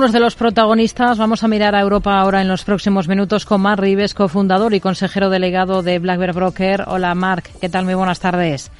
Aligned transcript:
algunos 0.00 0.14
de 0.14 0.20
los 0.20 0.34
protagonistas. 0.34 1.18
Vamos 1.18 1.44
a 1.44 1.48
mirar 1.48 1.74
a 1.74 1.80
Europa 1.80 2.18
ahora 2.18 2.40
en 2.40 2.48
los 2.48 2.64
próximos 2.64 3.06
minutos 3.06 3.44
con 3.44 3.60
Mark 3.60 3.82
Rives, 3.82 4.14
cofundador 4.14 4.72
y 4.72 4.80
consejero 4.80 5.28
delegado 5.28 5.82
de 5.82 5.98
Black 5.98 6.18
Bear 6.18 6.32
Broker. 6.32 6.84
Hola 6.86 7.14
Mark, 7.14 7.42
¿qué 7.60 7.68
tal? 7.68 7.84
Muy 7.84 7.92
buenas 7.92 8.18
tardes. 8.18 8.72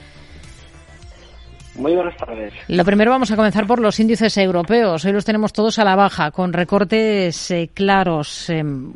Muy 1.75 1.95
buenas 1.95 2.17
tardes. 2.17 2.54
Lo 2.69 2.87
primero 2.87 3.11
vamos 3.11 3.30
a 3.30 3.37
comenzar 3.37 3.67
por 3.67 3.83
los 3.83 4.01
índices 4.01 4.35
europeos. 4.38 5.04
Hoy 5.04 5.12
los 5.12 5.27
tenemos 5.27 5.53
todos 5.53 5.79
a 5.79 5.85
la 5.85 5.95
baja, 5.95 6.30
con 6.30 6.54
recortes 6.54 7.51
eh, 7.51 7.69
claros. 7.75 8.49
Em, 8.49 8.95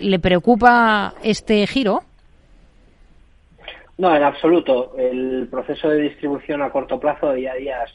¿Le 0.00 0.18
preocupa 0.20 1.12
este 1.22 1.66
giro? 1.66 2.00
No, 3.98 4.16
en 4.16 4.22
absoluto. 4.22 4.94
El 4.96 5.48
proceso 5.50 5.90
de 5.90 6.00
distribución 6.00 6.62
a 6.62 6.70
corto 6.70 6.98
plazo 6.98 7.28
de 7.28 7.36
día 7.36 7.52
a 7.52 7.56
días 7.56 7.90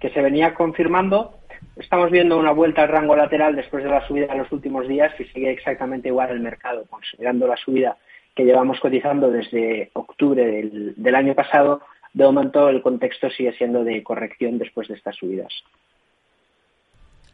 que 0.00 0.10
se 0.10 0.20
venía 0.20 0.52
confirmando, 0.54 1.34
estamos 1.76 2.10
viendo 2.10 2.38
una 2.38 2.52
vuelta 2.52 2.82
al 2.82 2.88
rango 2.88 3.16
lateral 3.16 3.56
después 3.56 3.84
de 3.84 3.90
la 3.90 4.06
subida 4.06 4.32
en 4.32 4.38
los 4.38 4.52
últimos 4.52 4.86
días 4.88 5.12
y 5.18 5.24
sigue 5.24 5.50
exactamente 5.50 6.08
igual 6.08 6.30
el 6.30 6.40
mercado, 6.40 6.84
considerando 6.88 7.46
la 7.46 7.56
subida 7.56 7.96
que 8.34 8.44
llevamos 8.44 8.80
cotizando 8.80 9.30
desde 9.30 9.90
octubre 9.94 10.44
del, 10.44 10.94
del 10.96 11.14
año 11.14 11.34
pasado. 11.34 11.82
De 12.12 12.24
momento 12.24 12.68
el 12.68 12.82
contexto 12.82 13.30
sigue 13.30 13.52
siendo 13.54 13.84
de 13.84 14.02
corrección 14.02 14.58
después 14.58 14.88
de 14.88 14.94
estas 14.94 15.16
subidas. 15.16 15.52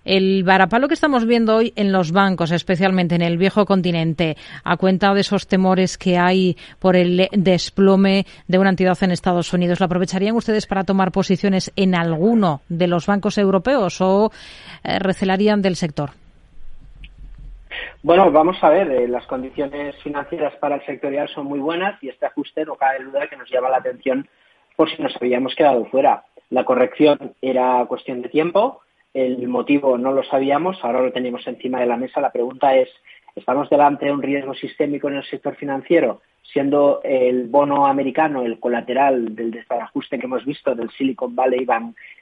El 0.08 0.42
varapalo 0.42 0.88
que 0.88 0.94
estamos 0.94 1.26
viendo 1.26 1.54
hoy 1.54 1.74
en 1.76 1.92
los 1.92 2.12
bancos, 2.12 2.50
especialmente 2.50 3.14
en 3.14 3.20
el 3.20 3.36
viejo 3.36 3.66
continente, 3.66 4.38
a 4.64 4.78
cuenta 4.78 5.12
de 5.12 5.20
esos 5.20 5.46
temores 5.46 5.98
que 5.98 6.16
hay 6.16 6.56
por 6.78 6.96
el 6.96 7.28
desplome 7.32 8.24
de 8.46 8.58
una 8.58 8.70
entidad 8.70 8.96
en 9.02 9.10
Estados 9.10 9.52
Unidos, 9.52 9.80
¿lo 9.80 9.84
aprovecharían 9.84 10.34
ustedes 10.34 10.66
para 10.66 10.84
tomar 10.84 11.12
posiciones 11.12 11.70
en 11.76 11.94
alguno 11.94 12.62
de 12.70 12.86
los 12.86 13.06
bancos 13.06 13.36
europeos 13.36 14.00
o 14.00 14.32
eh, 14.82 14.98
recelarían 14.98 15.60
del 15.60 15.76
sector? 15.76 16.12
Bueno, 18.02 18.32
vamos 18.32 18.56
a 18.62 18.70
ver, 18.70 18.90
eh, 18.90 19.08
las 19.08 19.26
condiciones 19.26 19.94
financieras 20.02 20.54
para 20.56 20.76
el 20.76 20.86
sectorial 20.86 21.28
son 21.28 21.44
muy 21.44 21.58
buenas 21.58 22.02
y 22.02 22.08
este 22.08 22.24
ajuste 22.24 22.64
no 22.64 22.76
cabe 22.76 23.04
duda 23.04 23.26
que 23.28 23.36
nos 23.36 23.50
llama 23.50 23.68
la 23.68 23.76
atención 23.76 24.26
por 24.74 24.88
si 24.88 25.02
nos 25.02 25.14
habíamos 25.20 25.54
quedado 25.54 25.84
fuera. 25.84 26.24
La 26.48 26.64
corrección 26.64 27.34
era 27.42 27.84
cuestión 27.86 28.22
de 28.22 28.30
tiempo, 28.30 28.80
el 29.14 29.48
motivo 29.48 29.98
no 29.98 30.12
lo 30.12 30.22
sabíamos, 30.24 30.78
ahora 30.82 31.02
lo 31.02 31.12
tenemos 31.12 31.46
encima 31.46 31.80
de 31.80 31.86
la 31.86 31.96
mesa. 31.96 32.20
La 32.20 32.30
pregunta 32.30 32.74
es, 32.76 32.88
¿estamos 33.34 33.68
delante 33.70 34.06
de 34.06 34.12
un 34.12 34.22
riesgo 34.22 34.54
sistémico 34.54 35.08
en 35.08 35.16
el 35.16 35.24
sector 35.24 35.56
financiero? 35.56 36.20
Siendo 36.52 37.00
el 37.04 37.46
bono 37.46 37.86
americano 37.86 38.42
el 38.42 38.58
colateral 38.58 39.34
del 39.34 39.50
desbarajuste 39.50 40.18
que 40.18 40.26
hemos 40.26 40.44
visto 40.46 40.74
del 40.74 40.90
Silicon 40.90 41.34
Valley 41.34 41.66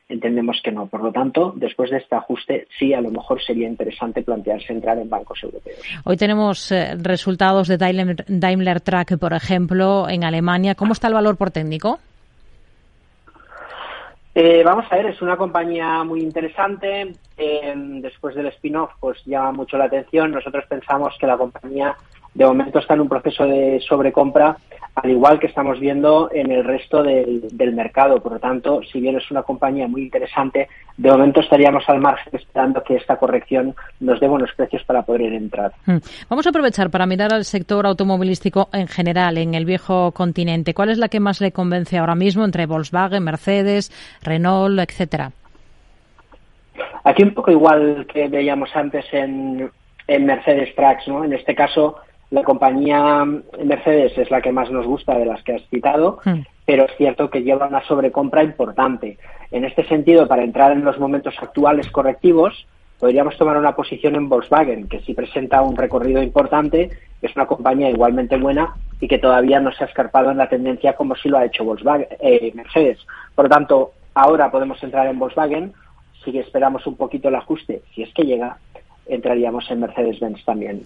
entendemos 0.09 0.61
que 0.63 0.73
no. 0.73 0.87
Por 0.87 1.03
lo 1.03 1.13
tanto, 1.13 1.53
después 1.57 1.91
de 1.91 1.99
este 1.99 2.15
ajuste, 2.15 2.67
sí, 2.79 2.93
a 2.93 3.01
lo 3.01 3.11
mejor 3.11 3.43
sería 3.43 3.69
interesante 3.69 4.23
plantearse 4.23 4.73
entrar 4.73 4.99
en 4.99 5.09
bancos 5.09 5.43
europeos. 5.43 5.79
Hoy 6.05 6.17
tenemos 6.17 6.71
eh, 6.73 6.95
resultados 6.97 7.69
de 7.69 7.77
Daimler, 7.77 8.25
Daimler 8.27 8.81
Truck, 8.81 9.19
por 9.19 9.33
ejemplo, 9.33 10.09
en 10.09 10.25
Alemania. 10.25 10.75
¿Cómo 10.75 10.93
está 10.93 11.09
el 11.09 11.15
valor 11.15 11.37
por 11.37 11.51
técnico? 11.51 11.99
Eh, 14.39 14.63
vamos 14.63 14.85
a 14.91 14.97
ver, 14.97 15.07
es 15.07 15.23
una 15.23 15.39
compañía 15.39 16.05
muy 16.05 16.21
interesante. 16.21 17.15
Eh, 17.39 17.75
después 18.03 18.35
del 18.35 18.49
spin-off, 18.49 18.91
pues 19.01 19.25
llama 19.25 19.53
mucho 19.53 19.79
la 19.79 19.87
atención. 19.87 20.31
Nosotros 20.31 20.67
pensamos 20.69 21.17
que 21.19 21.27
la 21.27 21.39
compañía 21.39 21.97
de 22.37 22.45
momento 22.45 22.79
está 22.79 22.93
en 22.93 23.01
un 23.01 23.09
proceso 23.09 23.47
de 23.47 23.81
sobrecompra, 23.81 24.59
al 24.95 25.11
igual 25.11 25.39
que 25.39 25.47
estamos 25.47 25.81
viendo 25.81 26.29
en 26.33 26.53
el 26.53 26.65
resto 26.65 27.03
del, 27.03 27.73
mercado. 27.75 28.21
Por 28.23 28.33
lo 28.33 28.39
tanto, 28.39 28.83
si 28.93 29.01
bien 29.01 29.17
es 29.17 29.31
una 29.31 29.43
compañía 29.43 29.89
muy 29.89 30.03
interesante, 30.03 30.69
de 30.99 31.11
momento 31.11 31.41
estaríamos 31.41 31.85
al 31.89 32.01
margen 32.01 32.35
esperando 32.35 32.83
que 32.83 32.97
esta 32.97 33.17
corrección 33.17 33.75
nos 34.01 34.21
dé 34.21 34.29
buenos 34.29 34.51
precios 34.55 34.85
para 34.85 35.03
poder 35.03 35.33
entrar. 35.33 35.73
Hmm. 35.87 35.97
Vamos 36.29 36.47
a 36.47 36.51
aprovechar 36.51 36.91
para 36.91 37.07
mirar 37.07 37.33
al 37.33 37.47
sector 37.47 37.87
automovilístico 37.87 38.69
en 38.73 38.87
general 38.87 39.39
en 39.39 39.55
el 39.55 39.65
viejo 39.65 40.13
continente. 40.13 40.75
¿Cuál 40.75 40.91
es 40.91 40.99
la 40.99 41.09
que 41.09 41.21
más 41.21 41.41
le 41.41 41.53
convence 41.53 41.97
ahora 41.97 42.15
mismo 42.15 42.45
entre 42.45 42.67
Volkswagen, 42.67 43.25
Mercedes, 43.25 43.91
Renault, 44.23 44.79
etcétera? 44.79 45.33
Aquí 47.05 47.23
un 47.23 47.33
poco 47.33 47.51
igual 47.51 48.07
que 48.13 48.29
veíamos 48.29 48.69
antes 48.75 49.07
en, 49.13 49.71
en 50.07 50.27
Mercedes 50.27 50.75
Trucks, 50.75 51.09
¿no? 51.09 51.25
En 51.25 51.33
este 51.33 51.55
caso, 51.55 51.97
la 52.31 52.43
compañía 52.43 53.25
Mercedes 53.25 54.17
es 54.19 54.31
la 54.31 54.41
que 54.41 54.53
más 54.53 54.71
nos 54.71 54.87
gusta 54.87 55.17
de 55.17 55.27
las 55.27 55.43
que 55.43 55.55
has 55.55 55.69
citado, 55.69 56.19
hmm. 56.25 56.41
pero 56.65 56.85
es 56.85 56.97
cierto 56.97 57.31
que 57.31 57.43
lleva 57.43 57.69
una 57.69 57.85
sobrecompra 57.85 58.43
importante. 58.43 59.19
En 59.51 59.65
este 59.65 59.85
sentido, 59.87 60.27
para 60.27 60.43
entrar 60.43 60.73
en 60.73 60.85
los 60.85 60.99
momentos 60.99 61.35
actuales 61.41 61.89
correctivos, 61.91 62.67
podríamos 62.99 63.37
tomar 63.37 63.57
una 63.57 63.77
posición 63.77 64.17
en 64.17 64.29
Volkswagen, 64.29 64.89
que 64.89 65.01
sí 65.01 65.15
presenta 65.15 65.63
un 65.63 65.77
recorrido 65.77 66.23
importante, 66.23 66.91
es 67.23 67.37
una 67.37 67.47
compañía 67.47 67.91
igualmente 67.91 68.37
buena 68.37 68.75
y 69.01 69.09
que 69.09 69.19
todavía 69.19 69.61
no 69.61 69.73
se 69.73 69.85
ha 69.85 69.87
escarpado 69.87 70.31
en 70.31 70.39
la 70.39 70.49
tendencia 70.49 70.95
como 70.95 71.15
sí 71.15 71.29
lo 71.29 71.39
ha 71.39 71.45
hecho 71.45 71.65
Volkswagen, 71.65 72.09
eh, 72.21 72.53
Mercedes. 72.55 72.99
Por 73.35 73.45
lo 73.45 73.51
tanto, 73.51 73.93
ahora 74.15 74.51
podemos 74.51 74.83
entrar 74.83 75.07
en 75.07 75.19
Volkswagen, 75.19 75.75
si 76.25 76.37
esperamos 76.39 76.87
un 76.87 76.97
poquito 76.97 77.29
el 77.29 77.37
ajuste, 77.37 77.83
si 77.95 78.03
es 78.03 78.13
que 78.13 78.25
llega, 78.25 78.59
entraríamos 79.09 79.71
en 79.71 79.81
Mercedes-Benz 79.81 80.45
también. 80.45 80.83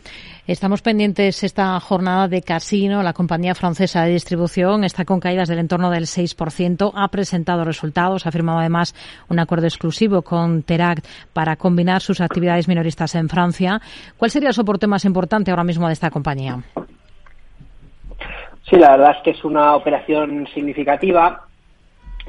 Estamos 0.46 0.82
pendientes 0.82 1.42
esta 1.42 1.78
jornada 1.80 2.28
de 2.28 2.42
Casino, 2.42 3.02
la 3.02 3.12
compañía 3.12 3.54
francesa 3.54 4.04
de 4.04 4.12
distribución, 4.12 4.84
está 4.84 5.04
con 5.04 5.20
caídas 5.20 5.48
del 5.48 5.58
entorno 5.58 5.90
del 5.90 6.04
6%, 6.04 6.92
ha 6.94 7.08
presentado 7.08 7.64
resultados, 7.64 8.26
ha 8.26 8.32
firmado 8.32 8.58
además 8.58 8.94
un 9.28 9.38
acuerdo 9.38 9.66
exclusivo 9.66 10.22
con 10.22 10.62
Teract 10.62 11.06
para 11.32 11.56
combinar 11.56 12.00
sus 12.00 12.20
actividades 12.20 12.68
minoristas 12.68 13.14
en 13.14 13.28
Francia. 13.28 13.80
¿Cuál 14.16 14.30
sería 14.30 14.48
el 14.48 14.54
soporte 14.54 14.86
más 14.86 15.04
importante 15.04 15.50
ahora 15.50 15.64
mismo 15.64 15.86
de 15.86 15.92
esta 15.92 16.10
compañía? 16.10 16.58
Sí, 18.68 18.76
la 18.76 18.92
verdad 18.92 19.16
es 19.16 19.22
que 19.24 19.30
es 19.30 19.44
una 19.44 19.74
operación 19.74 20.46
significativa. 20.54 21.46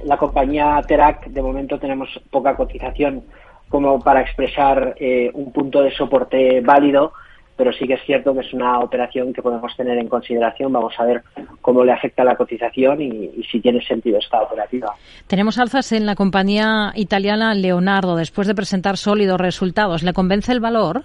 La 0.04 0.18
compañía 0.18 0.82
Teract, 0.88 1.28
de 1.28 1.42
momento 1.42 1.78
tenemos 1.78 2.10
poca 2.32 2.56
cotización 2.56 3.24
como 3.70 4.00
para 4.00 4.22
expresar 4.22 4.96
eh, 5.00 5.32
un 5.34 5.52
punto 5.52 5.82
de 5.82 5.92
soporte 5.92 6.62
válido, 6.62 7.14
pero 7.56 7.74
sí 7.74 7.86
que 7.88 7.94
es 7.94 8.02
cierto 8.06 8.34
que 8.34 8.40
es 8.40 8.54
una 8.54 8.80
operación 8.80 9.34
que 9.34 9.42
podemos 9.42 9.76
tener 9.78 9.98
en 9.98 10.08
consideración. 10.08 10.74
Vamos 10.74 10.94
a 10.98 11.06
ver 11.06 11.22
cómo 11.62 11.84
le 11.84 11.92
afecta 11.92 12.24
la 12.24 12.36
cotización 12.36 13.02
y, 13.02 13.44
si 13.52 13.60
tiene 13.60 13.82
sentido 13.86 14.18
esta 14.18 14.42
operativa. 14.42 14.96
Tenemos 15.28 15.60
alzas 15.60 15.92
en 15.92 16.06
la 16.06 16.16
compañía 16.16 16.92
italiana 16.96 17.54
Leonardo 17.54 18.16
después 18.16 18.48
de 18.48 18.56
presentar 18.56 18.98
sólidos 18.98 19.40
resultados. 19.40 20.02
¿Le 20.02 20.14
convence 20.14 20.52
el 20.52 20.60
valor? 20.60 21.04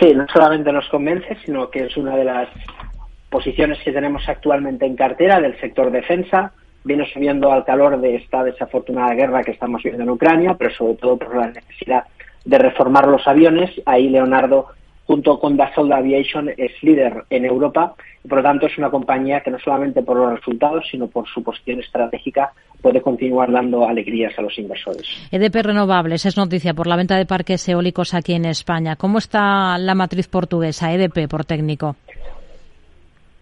Sí, 0.00 0.14
no 0.14 0.26
solamente 0.32 0.72
nos 0.72 0.88
convence, 0.88 1.36
sino 1.44 1.68
que 1.70 1.84
es 1.84 1.96
una 1.96 2.16
de 2.16 2.24
las 2.24 2.48
posiciones 3.30 3.78
que 3.84 3.92
tenemos 3.92 4.26
actualmente 4.28 4.86
en 4.86 4.96
cartera 4.96 5.40
del 5.40 5.58
sector 5.60 5.90
defensa 5.90 6.52
viene 6.84 7.06
subiendo 7.12 7.52
al 7.52 7.64
calor 7.64 8.00
de 8.00 8.16
esta 8.16 8.44
desafortunada 8.44 9.14
guerra 9.14 9.42
que 9.42 9.52
estamos 9.52 9.82
viendo 9.82 10.02
en 10.02 10.10
Ucrania, 10.10 10.56
pero 10.58 10.74
sobre 10.74 10.94
todo 10.94 11.16
por 11.16 11.36
la 11.36 11.48
necesidad 11.48 12.04
de 12.44 12.58
reformar 12.58 13.06
los 13.08 13.26
aviones. 13.26 13.70
Ahí 13.84 14.08
Leonardo, 14.08 14.66
junto 15.06 15.38
con 15.38 15.56
Dassault 15.56 15.92
Aviation, 15.92 16.50
es 16.56 16.72
líder 16.82 17.24
en 17.30 17.44
Europa 17.44 17.94
y 18.24 18.28
por 18.28 18.38
lo 18.38 18.44
tanto 18.44 18.66
es 18.66 18.78
una 18.78 18.90
compañía 18.90 19.40
que 19.40 19.50
no 19.50 19.58
solamente 19.58 20.02
por 20.02 20.16
los 20.16 20.38
resultados, 20.38 20.84
sino 20.90 21.08
por 21.08 21.28
su 21.28 21.42
posición 21.42 21.80
estratégica 21.80 22.52
puede 22.80 23.02
continuar 23.02 23.50
dando 23.50 23.86
alegrías 23.86 24.38
a 24.38 24.42
los 24.42 24.56
inversores. 24.58 25.06
EDP 25.30 25.56
Renovables 25.62 26.24
es 26.26 26.36
noticia 26.36 26.74
por 26.74 26.86
la 26.86 26.96
venta 26.96 27.16
de 27.16 27.26
parques 27.26 27.68
eólicos 27.68 28.14
aquí 28.14 28.34
en 28.34 28.44
España. 28.44 28.96
¿Cómo 28.96 29.18
está 29.18 29.76
la 29.78 29.94
matriz 29.94 30.28
portuguesa, 30.28 30.92
EDP 30.92 31.28
por 31.28 31.44
técnico? 31.44 31.96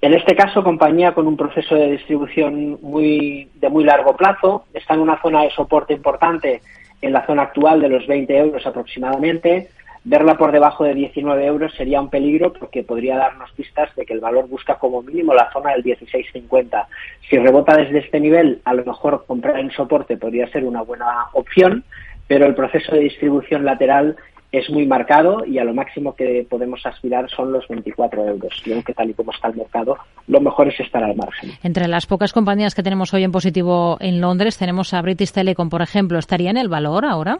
En 0.06 0.14
este 0.14 0.36
caso, 0.36 0.62
compañía 0.62 1.14
con 1.14 1.26
un 1.26 1.36
proceso 1.36 1.74
de 1.74 1.90
distribución 1.90 2.78
muy, 2.80 3.50
de 3.56 3.68
muy 3.68 3.82
largo 3.82 4.14
plazo, 4.14 4.64
está 4.72 4.94
en 4.94 5.00
una 5.00 5.20
zona 5.20 5.42
de 5.42 5.50
soporte 5.50 5.94
importante 5.94 6.62
en 7.02 7.12
la 7.12 7.26
zona 7.26 7.42
actual 7.42 7.80
de 7.80 7.88
los 7.88 8.06
20 8.06 8.38
euros 8.38 8.64
aproximadamente. 8.64 9.68
Verla 10.04 10.38
por 10.38 10.52
debajo 10.52 10.84
de 10.84 10.94
19 10.94 11.44
euros 11.46 11.74
sería 11.74 12.00
un 12.00 12.08
peligro 12.08 12.52
porque 12.52 12.84
podría 12.84 13.16
darnos 13.16 13.50
pistas 13.50 13.92
de 13.96 14.06
que 14.06 14.12
el 14.12 14.20
valor 14.20 14.46
busca 14.46 14.76
como 14.76 15.02
mínimo 15.02 15.34
la 15.34 15.50
zona 15.52 15.72
del 15.72 15.82
16.50. 15.82 16.86
Si 17.28 17.36
rebota 17.38 17.76
desde 17.76 17.98
este 17.98 18.20
nivel, 18.20 18.60
a 18.64 18.74
lo 18.74 18.84
mejor 18.84 19.24
comprar 19.26 19.58
en 19.58 19.72
soporte 19.72 20.16
podría 20.16 20.46
ser 20.52 20.62
una 20.62 20.82
buena 20.82 21.30
opción, 21.32 21.82
pero 22.28 22.46
el 22.46 22.54
proceso 22.54 22.94
de 22.94 23.00
distribución 23.00 23.64
lateral 23.64 24.14
es 24.52 24.70
muy 24.70 24.86
marcado 24.86 25.44
y 25.44 25.58
a 25.58 25.64
lo 25.64 25.74
máximo 25.74 26.14
que 26.14 26.46
podemos 26.48 26.84
aspirar 26.86 27.28
son 27.30 27.52
los 27.52 27.66
24 27.68 28.26
euros. 28.26 28.60
Creo 28.64 28.82
que 28.82 28.94
tal 28.94 29.10
y 29.10 29.14
como 29.14 29.32
está 29.32 29.48
el 29.48 29.56
mercado, 29.56 29.98
lo 30.28 30.40
mejor 30.40 30.68
es 30.68 30.80
estar 30.80 31.02
al 31.02 31.16
margen. 31.16 31.50
Entre 31.62 31.88
las 31.88 32.06
pocas 32.06 32.32
compañías 32.32 32.74
que 32.74 32.82
tenemos 32.82 33.12
hoy 33.12 33.24
en 33.24 33.32
positivo 33.32 33.96
en 34.00 34.20
Londres, 34.20 34.58
tenemos 34.58 34.94
a 34.94 35.02
British 35.02 35.32
Telecom, 35.32 35.68
por 35.68 35.82
ejemplo. 35.82 36.18
¿Estaría 36.18 36.50
en 36.50 36.56
el 36.56 36.68
valor 36.68 37.04
ahora? 37.04 37.38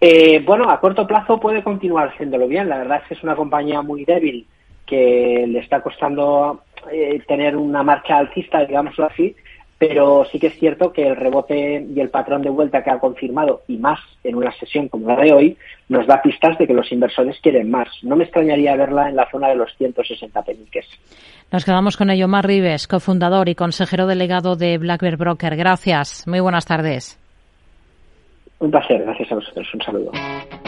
Eh, 0.00 0.42
bueno, 0.44 0.68
a 0.68 0.80
corto 0.80 1.06
plazo 1.06 1.38
puede 1.38 1.62
continuar 1.62 2.08
haciéndolo 2.08 2.46
bien. 2.46 2.68
La 2.68 2.78
verdad 2.78 3.00
es 3.02 3.08
que 3.08 3.14
es 3.14 3.22
una 3.22 3.36
compañía 3.36 3.82
muy 3.82 4.04
débil 4.04 4.46
que 4.86 5.46
le 5.48 5.60
está 5.60 5.80
costando 5.80 6.62
eh, 6.92 7.22
tener 7.26 7.56
una 7.56 7.82
marcha 7.82 8.18
alcista, 8.18 8.64
digámoslo 8.64 9.06
así, 9.06 9.34
pero 9.78 10.24
sí 10.30 10.38
que 10.38 10.48
es 10.48 10.58
cierto 10.58 10.92
que 10.92 11.06
el 11.06 11.16
rebote 11.16 11.86
y 11.94 12.00
el 12.00 12.10
patrón 12.10 12.42
de 12.42 12.50
vuelta 12.50 12.82
que 12.82 12.90
ha 12.90 12.98
confirmado, 12.98 13.62
y 13.68 13.76
más 13.76 14.00
en 14.22 14.36
una 14.36 14.52
sesión 14.52 14.88
como 14.88 15.08
la 15.08 15.16
de 15.16 15.32
hoy, 15.32 15.56
nos 15.88 16.06
da 16.06 16.22
pistas 16.22 16.56
de 16.58 16.66
que 16.66 16.74
los 16.74 16.90
inversores 16.92 17.38
quieren 17.40 17.70
más. 17.70 17.88
No 18.02 18.16
me 18.16 18.24
extrañaría 18.24 18.76
verla 18.76 19.08
en 19.08 19.16
la 19.16 19.28
zona 19.30 19.48
de 19.48 19.56
los 19.56 19.74
160 19.76 20.42
peniques. 20.42 20.86
Nos 21.50 21.64
quedamos 21.64 21.96
con 21.96 22.10
ello. 22.10 22.28
Mar 22.28 22.46
Rives, 22.46 22.86
cofundador 22.86 23.48
y 23.48 23.54
consejero 23.54 24.06
delegado 24.06 24.56
de 24.56 24.78
Black 24.78 25.02
Bear 25.02 25.16
Broker. 25.16 25.56
Gracias. 25.56 26.26
Muy 26.26 26.40
buenas 26.40 26.66
tardes. 26.66 27.18
Un 28.58 28.70
placer. 28.70 29.02
Gracias 29.02 29.30
a 29.32 29.34
vosotros. 29.34 29.68
Un 29.74 29.82
saludo. 29.82 30.12